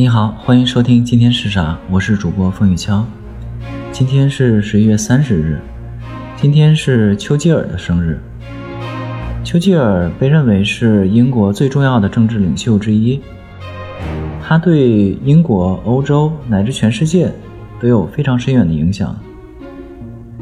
[0.00, 1.78] 你好，欢迎收听今天是啥？
[1.90, 3.04] 我是主播风雨敲。
[3.92, 5.60] 今天是十一月三十日，
[6.38, 8.18] 今天是丘吉尔的生日。
[9.44, 13.20] 丘吉尔被认为是英国最重要的政治领袖之一，
[14.42, 17.30] 他对英国、欧洲乃至全世界
[17.78, 19.14] 都有非常深远的影响。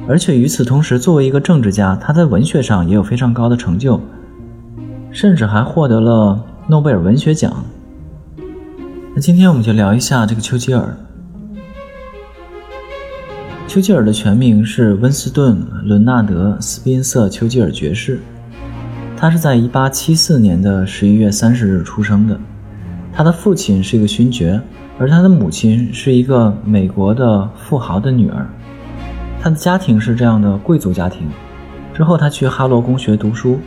[0.06, 4.00] 而且与此同时，作为一个政治家，他在文学上也有非常高的成就，
[5.10, 7.52] 甚至还获得了诺贝尔文学奖。
[9.20, 10.96] 今天我们就聊一下这个丘吉尔。
[13.66, 18.20] 丘吉尔的全名是温斯顿·伦纳德·斯宾塞·丘吉尔爵士，
[19.16, 22.38] 他是在1874年的11月30日出生的。
[23.12, 24.60] 他的父亲是一个勋爵，
[24.98, 28.46] 而他的母亲是一个美国的富豪的女儿。
[29.42, 31.26] 他的家庭是这样的贵族家庭。
[31.92, 33.58] 之后他去哈罗公学读书，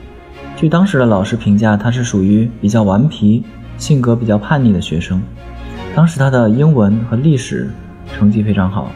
[0.55, 3.43] 据当时的老师评价，他是属于比较顽皮、
[3.81, 5.19] 性格比较叛逆的学生。
[5.95, 7.67] 当时他的英文和历史
[8.13, 8.91] 成绩非常好。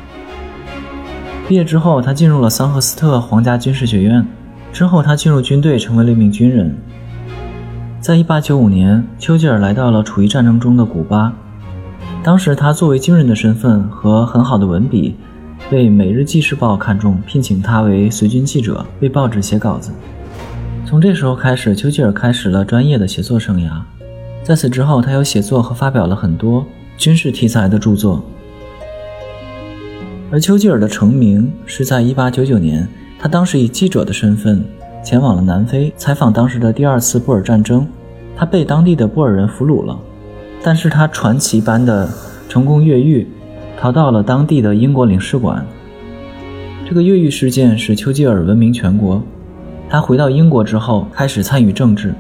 [1.48, 4.26] 毕业之后，他进入了桑赫斯特皇家军事学院。
[4.72, 6.76] 之后，他进入军队，成为了一名军人。
[8.00, 11.34] 在1895年，丘吉尔来到了处于战争中的古巴。
[12.24, 15.16] 当时，他作为军人的身份和很好的文笔，
[15.70, 19.92] 被《每日纪事报》看中，聘请他为随军记者，为报纸写稿子。
[20.86, 23.82] 从这时候开始，丘吉尔开始了专业的写作生涯。
[24.46, 26.64] 在此之后，他又写作和发表了很多。
[26.98, 28.24] 军事题材的著作，
[30.32, 32.88] 而丘吉尔的成名是在1899年，
[33.20, 34.64] 他当时以记者的身份
[35.04, 37.86] 前往了南非采访当时的第二次布尔战争，
[38.38, 40.00] 他被当地的布尔人俘虏了，
[40.64, 42.08] 但是他传奇般的
[42.48, 43.28] 成功越狱，
[43.78, 45.66] 逃到了当地的英国领事馆。
[46.88, 49.22] 这个越狱事件使丘吉尔闻名全国，
[49.90, 52.14] 他回到英国之后开始参与政治，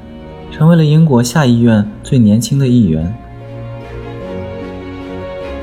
[0.51, 3.13] 成为了英国下议院最年轻的议员。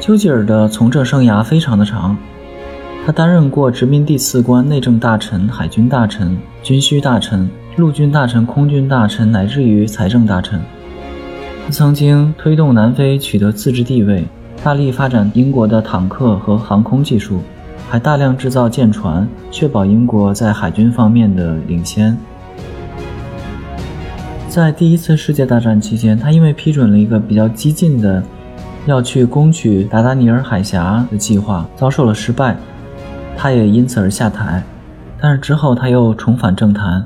[0.00, 2.16] 丘吉尔的从政生涯非常的长，
[3.06, 10.60] 他担任过殖民地次官、内政大臣、海军大臣、军需大臣、陆军大臣、空军大臣，乃至于财政大臣。
[11.64, 14.24] 他曾经推动南非取得自治地位，
[14.64, 17.40] 大力发展英国的坦克和航空技术，
[17.88, 22.18] 还大量制造舰船，确保英国在海军方面的领先。
[24.52, 28.22] 在第一次世界大战期间，他因为批准了一个比较激进的。
[28.84, 32.54] 要去攻取达达尼尔海峡的计划遭受了失败，
[33.34, 34.62] 他也因此而下台。
[35.18, 37.02] 但是之后他又重返政坛。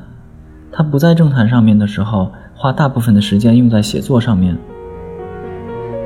[0.73, 4.59] 他不在政坛上面的时候，花大部分的时间用在写作上面。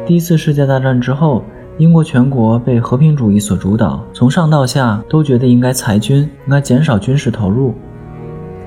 [0.05, 1.43] 第一次世界大战之后，
[1.79, 7.75] 英国全国被和平主义所主导，从上到下都觉得应该裁军，应该减少军事投入。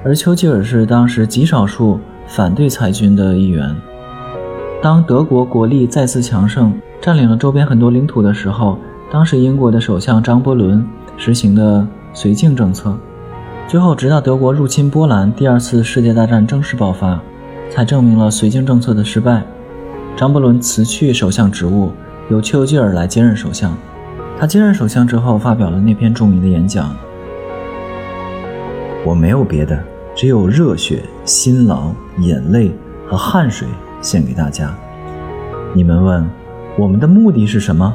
[0.04, 3.76] 而丘吉尔是当时极少数反对裁军的一员。
[4.82, 6.74] 当德国国力再次强盛。
[7.02, 8.78] 占领了周边很多领土的时候，
[9.12, 12.98] 当时英国的首相张伯伦实行的绥靖政策，
[13.68, 17.20] 最后直到德国入侵波兰，第二次世界大战正式爆发，
[17.70, 19.44] 才证明了绥靖政策的失败。
[20.16, 21.92] 张伯伦辞去首相职务，
[22.30, 23.76] 由丘吉尔来接任首相。
[24.40, 26.96] 他接任首相之后，发表了那篇著名的演讲
[29.06, 29.78] ：“我没有别的，
[30.16, 32.72] 只有热血、辛劳、眼泪
[33.08, 33.68] 和汗水
[34.02, 34.74] 献给大家。
[35.74, 36.26] 你们问？”
[36.76, 37.94] 我们的目的是什么？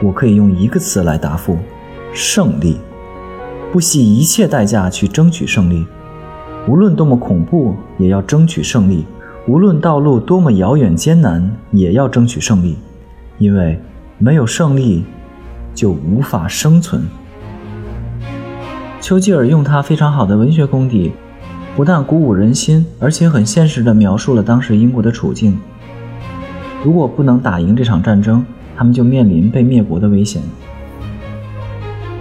[0.00, 1.58] 我可以用一个词来答复：
[2.12, 2.78] 胜利。
[3.72, 5.84] 不惜一切代价去争取胜利，
[6.68, 9.04] 无论多么恐怖，也要争取胜利；
[9.48, 12.76] 无论道路多么遥远艰难，也要争取胜利。
[13.38, 13.76] 因为
[14.16, 15.04] 没有胜利，
[15.74, 17.02] 就无法生存。
[19.00, 21.12] 丘吉尔用他非常好的文学功底，
[21.78, 25.56] 不但鼓舞人心，而且很现实地描述了当时英国的处境。
[26.82, 28.44] 如果不能打赢这场战争，
[28.76, 30.42] 他们就面临被灭国的危险。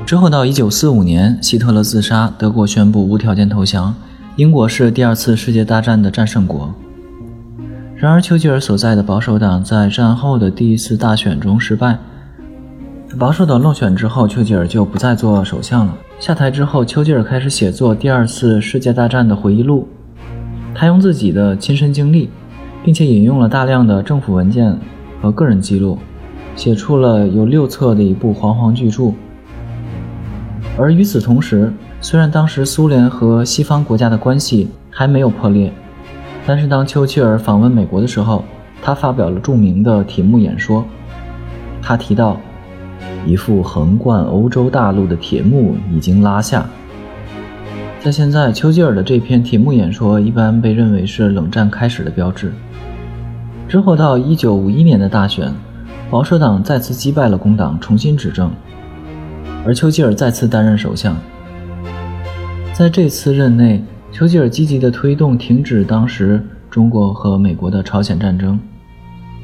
[0.05, 3.95] 之后到1945年，希特勒自杀，德国宣布无条件投降，
[4.35, 6.71] 英国是第二次世界大战的战胜国。
[7.95, 11.97] 然而，丘吉尔所在的保守党在战后的第一次大选中失败，
[13.17, 15.97] 保守党落选之后，丘吉尔就不再做首相了。
[16.19, 19.87] 下台之后，丘吉尔开始写作第二次世界大战的回忆录，
[20.73, 22.29] 他用自己的亲身经历。
[22.83, 24.73] 并且引用了大量的政府文件
[25.21, 25.97] 和个人记录，
[26.55, 29.11] 写出了有六册的一部煌煌巨著。
[30.77, 35.69] 而与此同时，虽然当时苏联和西方国家的关系还没有破裂，
[36.45, 38.45] 但是当丘吉尔访问美国的时候，
[38.81, 40.85] 他发表了著名的铁幕演说。
[41.81, 42.39] 他提到，
[43.25, 46.65] 一副横贯欧洲大陆的铁幕已经拉下。
[47.99, 52.53] 在现在，丘吉尔的这篇铁幕演说一般被认为是冷战开始的标志。
[53.67, 55.51] 之后到一九五一年的大选，
[56.09, 58.49] 保守党再次击败了工党，重新执政，
[59.65, 61.17] 而丘吉尔再次担任首相。
[62.71, 68.57] 在这次任内，丘吉尔积极地推动停止当时中国和美国的朝鲜战争，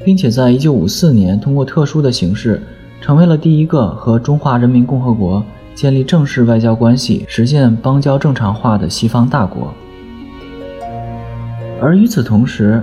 [0.05, 2.61] 并且在1954年通过特殊的形式，
[3.03, 5.43] 成为了第一个和中华人民共和国
[5.75, 9.73] 建立正式外交关系、实现邦交正常化的西方大国。
[11.81, 12.81] 而与此同时，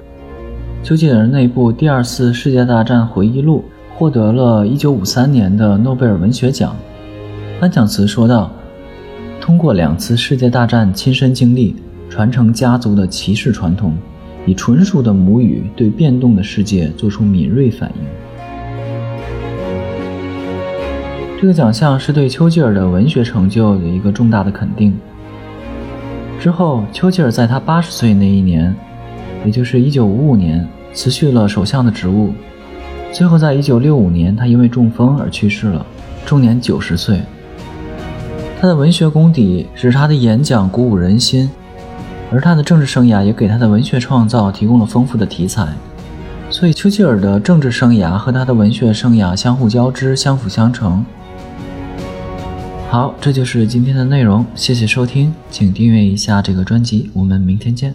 [0.83, 3.65] 丘吉尔那部《第二次世界大战回忆录》
[3.99, 6.77] 获得了1953年的诺贝尔文学奖。
[7.59, 8.51] 颁奖词说道。
[9.41, 11.75] 通过两次世界大战亲身经历，
[12.11, 13.95] 传承家族的骑士传统，
[14.45, 18.30] 以纯熟的母语对变动的世界做出敏锐反应。
[21.41, 24.95] 这个奖项是对丘吉尔的文学成就的一个重大的肯定。
[26.39, 28.75] 之后，丘吉尔在他八十岁那一年，
[29.47, 32.35] 也就是一九五五年，辞去了首相的职务。
[33.11, 35.87] 最后，在一九六五年，他因为中风而去世了，
[36.27, 37.23] 终年九十岁。
[38.61, 41.51] 他的文学功底使他的演讲鼓舞人心，
[42.31, 45.69] 而他的政治生涯也给他的文学创造提供了丰富的题材。
[46.51, 51.03] 所以，丘吉尔的政治生涯和他的文学生涯相互交织、相辅相成。
[52.91, 57.95] 好，这就是今天的内容，谢谢收听，请订阅一下这个专辑，我们明天见。